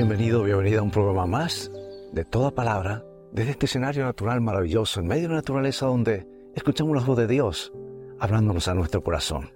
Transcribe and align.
Bienvenido, 0.00 0.42
bienvenida 0.42 0.78
a 0.78 0.82
un 0.82 0.90
programa 0.90 1.26
más 1.26 1.70
de 2.10 2.24
toda 2.24 2.52
palabra 2.52 3.04
desde 3.32 3.50
este 3.50 3.66
escenario 3.66 4.02
natural 4.02 4.40
maravilloso, 4.40 5.00
en 5.00 5.06
medio 5.06 5.24
de 5.24 5.28
la 5.28 5.34
naturaleza 5.34 5.84
donde 5.84 6.26
escuchamos 6.54 6.96
la 6.96 7.04
voz 7.04 7.18
de 7.18 7.26
Dios 7.26 7.70
hablándonos 8.18 8.66
a 8.68 8.72
nuestro 8.72 9.04
corazón. 9.04 9.52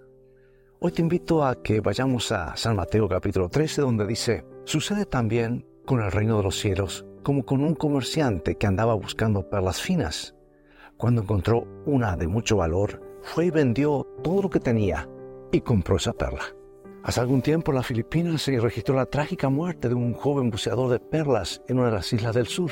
Hoy 0.80 0.92
te 0.92 1.00
invito 1.00 1.46
a 1.46 1.62
que 1.62 1.80
vayamos 1.80 2.30
a 2.30 2.54
San 2.58 2.76
Mateo 2.76 3.08
capítulo 3.08 3.48
13 3.48 3.80
donde 3.80 4.06
dice, 4.06 4.44
sucede 4.64 5.06
también 5.06 5.66
con 5.86 6.02
el 6.02 6.12
reino 6.12 6.36
de 6.36 6.42
los 6.42 6.58
cielos 6.58 7.06
como 7.22 7.46
con 7.46 7.62
un 7.62 7.74
comerciante 7.74 8.56
que 8.56 8.66
andaba 8.66 8.92
buscando 8.92 9.48
perlas 9.48 9.80
finas. 9.80 10.34
Cuando 10.98 11.22
encontró 11.22 11.66
una 11.86 12.18
de 12.18 12.28
mucho 12.28 12.58
valor, 12.58 13.00
fue 13.22 13.46
y 13.46 13.50
vendió 13.50 14.06
todo 14.22 14.42
lo 14.42 14.50
que 14.50 14.60
tenía 14.60 15.08
y 15.52 15.62
compró 15.62 15.96
esa 15.96 16.12
perla. 16.12 16.44
Hace 17.04 17.20
algún 17.20 17.42
tiempo 17.42 17.70
en 17.70 17.76
las 17.76 17.86
Filipinas 17.86 18.40
se 18.40 18.58
registró 18.58 18.94
la 18.94 19.04
trágica 19.04 19.50
muerte 19.50 19.90
de 19.90 19.94
un 19.94 20.14
joven 20.14 20.50
buceador 20.50 20.90
de 20.90 21.00
perlas 21.00 21.60
en 21.68 21.78
una 21.78 21.88
de 21.88 21.96
las 21.96 22.10
islas 22.14 22.34
del 22.34 22.46
sur. 22.46 22.70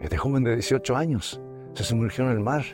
Este 0.00 0.16
joven 0.16 0.42
de 0.42 0.54
18 0.54 0.96
años 0.96 1.38
se 1.74 1.84
sumergió 1.84 2.24
en 2.24 2.30
el 2.30 2.40
mar 2.40 2.64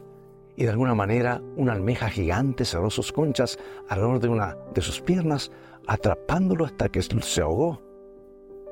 y 0.55 0.63
de 0.63 0.71
alguna 0.71 0.95
manera 0.95 1.43
una 1.57 1.73
almeja 1.73 2.09
gigante 2.09 2.65
cerró 2.65 2.91
sus 2.91 3.11
conchas 3.11 3.59
alrededor 3.89 4.21
de 4.21 4.29
una 4.29 4.57
de 4.73 4.81
sus 4.81 5.01
piernas, 5.01 5.51
atrapándolo 5.89 6.65
hasta 6.65 6.89
que 6.91 7.03
se 7.03 7.43
ahogó. 7.43 7.83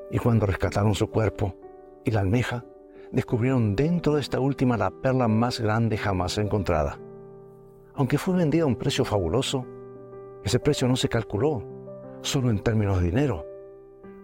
Y 0.09 0.17
cuando 0.17 0.45
rescataron 0.45 0.95
su 0.95 1.09
cuerpo 1.09 1.57
y 2.05 2.11
la 2.11 2.21
almeja, 2.21 2.63
descubrieron 3.11 3.75
dentro 3.75 4.15
de 4.15 4.21
esta 4.21 4.39
última 4.39 4.77
la 4.77 4.91
perla 4.91 5.27
más 5.27 5.59
grande 5.59 5.97
jamás 5.97 6.37
encontrada. 6.37 6.97
Aunque 7.95 8.17
fue 8.17 8.37
vendida 8.37 8.63
a 8.63 8.67
un 8.67 8.77
precio 8.77 9.03
fabuloso, 9.03 9.65
ese 10.45 10.57
precio 10.59 10.87
no 10.87 10.95
se 10.95 11.09
calculó 11.09 11.75
solo 12.21 12.49
en 12.49 12.59
términos 12.59 12.99
de 12.99 13.05
dinero. 13.05 13.45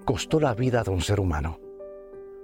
Costó 0.06 0.40
la 0.40 0.54
vida 0.54 0.84
de 0.84 0.92
un 0.92 1.02
ser 1.02 1.20
humano. 1.20 1.60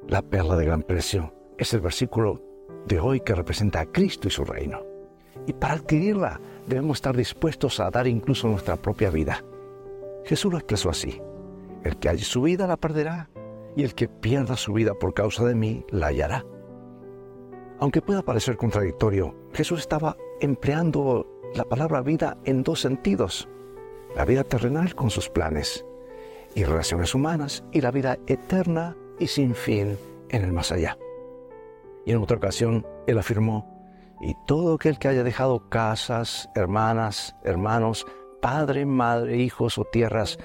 La 0.08 0.22
perla 0.22 0.56
de 0.56 0.66
gran 0.66 0.84
precio 0.84 1.34
es 1.58 1.74
el 1.74 1.82
versículo 1.82 2.42
de 2.88 3.00
hoy 3.00 3.20
que 3.20 3.36
representa 3.36 3.82
a 3.82 3.86
Cristo 3.86 4.28
y 4.28 4.32
su 4.32 4.46
reino. 4.46 4.82
Y 5.46 5.54
para 5.54 5.74
adquirirla 5.74 6.40
debemos 6.68 6.98
estar 6.98 7.16
dispuestos 7.16 7.80
a 7.80 7.90
dar 7.90 8.08
incluso 8.08 8.48
nuestra 8.48 8.78
propia 8.78 9.10
vida. 9.10 9.44
Jesús 10.26 10.52
lo 10.52 10.58
expresó 10.58 10.90
así. 10.90 11.22
El 11.84 11.98
que 11.98 12.10
halle 12.10 12.24
su 12.24 12.42
vida 12.42 12.68
la 12.68 12.78
perderá 12.78 13.30
y 13.76 13.84
el 13.84 13.94
que 13.96 14.08
pierda 14.08 14.58
su 14.58 14.74
vida 14.74 14.94
por 14.94 15.14
causa 15.14 15.46
de 15.46 15.56
mí 15.56 15.86
la 15.90 16.08
hallará. 16.08 16.46
Aunque 17.80 18.02
pueda 18.02 18.22
parecer 18.22 18.58
contradictorio, 18.58 19.36
Jesús 19.54 19.80
estaba 19.80 20.18
empleando 20.42 21.28
la 21.56 21.64
palabra 21.64 22.02
vida 22.02 22.38
en 22.44 22.64
dos 22.64 22.82
sentidos 22.82 23.48
la 24.16 24.26
vida 24.26 24.44
terrenal 24.44 24.96
con 24.96 25.10
sus 25.10 25.30
planes 25.30 25.86
y 26.56 26.64
relaciones 26.64 27.14
humanas 27.14 27.64
y 27.72 27.82
la 27.82 27.92
vida 27.92 28.18
eterna 28.28 28.96
y 29.20 29.28
sin 29.28 29.56
fin 29.56 29.98
en 30.30 30.44
el 30.44 30.52
más 30.52 30.72
allá. 30.72 30.98
Y 32.06 32.12
en 32.12 32.18
otra 32.18 32.38
ocasión 32.38 32.86
él 33.08 33.18
afirmó, 33.18 33.78
y 34.22 34.36
todo 34.48 34.76
aquel 34.76 35.00
que 35.00 35.08
haya 35.08 35.24
dejado 35.24 35.70
casas, 35.70 36.50
hermanas, 36.56 37.36
hermanos, 37.44 38.06
padre, 38.42 38.86
madre, 38.86 39.38
hijos 39.38 39.78
o 39.78 39.86
tierras 39.86 40.38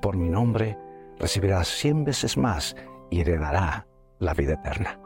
por 0.00 0.16
mi 0.16 0.28
nombre, 0.28 0.78
recibirá 1.18 1.62
cien 1.64 2.04
veces 2.04 2.36
más 2.36 2.74
y 3.10 3.20
heredará 3.20 3.86
la 4.18 4.34
vida 4.34 4.54
eterna. 4.54 4.98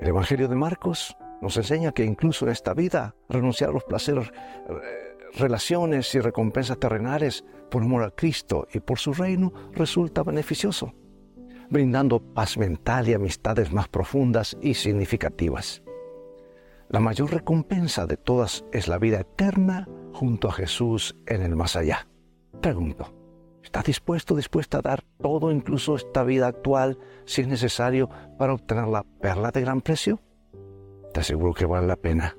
El 0.00 0.08
Evangelio 0.08 0.48
de 0.48 0.56
Marcos 0.56 1.16
nos 1.40 1.56
enseña 1.56 1.92
que 1.92 2.04
incluso 2.04 2.44
en 2.44 2.52
esta 2.52 2.74
vida 2.74 3.14
renunciar 3.28 3.70
a 3.70 3.72
los 3.72 3.84
placeres 3.84 4.28
eh, 4.68 4.72
relaciones 5.34 6.14
y 6.14 6.20
recompensas 6.20 6.78
terrenales 6.78 7.44
por 7.70 7.82
amor 7.82 8.04
a 8.04 8.10
Cristo 8.10 8.66
y 8.72 8.80
por 8.80 8.98
su 8.98 9.12
reino 9.14 9.52
resulta 9.72 10.22
beneficioso, 10.22 10.92
brindando 11.70 12.20
paz 12.20 12.58
mental 12.58 13.08
y 13.08 13.14
amistades 13.14 13.72
más 13.72 13.88
profundas 13.88 14.56
y 14.60 14.74
significativas. 14.74 15.82
La 16.88 17.00
mayor 17.00 17.32
recompensa 17.32 18.06
de 18.06 18.18
todas 18.18 18.64
es 18.72 18.88
la 18.88 18.98
vida 18.98 19.20
eterna 19.20 19.88
junto 20.12 20.48
a 20.48 20.52
Jesús 20.52 21.16
en 21.26 21.40
el 21.40 21.56
más 21.56 21.74
allá. 21.74 22.06
Pregunto, 22.60 23.14
¿estás 23.62 23.84
dispuesto, 23.84 24.36
dispuesta 24.36 24.78
a 24.78 24.82
dar 24.82 25.02
todo, 25.20 25.50
incluso 25.50 25.96
esta 25.96 26.22
vida 26.22 26.48
actual, 26.48 26.98
si 27.24 27.40
es 27.40 27.48
necesario, 27.48 28.10
para 28.36 28.52
obtener 28.52 28.88
la 28.88 29.04
perla 29.04 29.50
de 29.50 29.62
gran 29.62 29.80
precio? 29.80 30.20
Te 31.14 31.20
aseguro 31.20 31.54
que 31.54 31.64
vale 31.64 31.86
la 31.86 31.96
pena. 31.96 32.36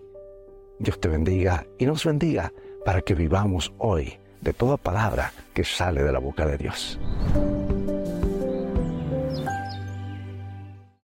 Dios 0.79 0.99
te 0.99 1.07
bendiga 1.07 1.65
y 1.79 1.85
nos 1.85 2.05
bendiga 2.05 2.51
para 2.85 3.01
que 3.01 3.15
vivamos 3.15 3.73
hoy 3.77 4.19
de 4.41 4.53
toda 4.53 4.77
palabra 4.77 5.31
que 5.53 5.63
sale 5.63 6.03
de 6.03 6.11
la 6.11 6.19
boca 6.19 6.45
de 6.45 6.57
Dios. 6.57 6.99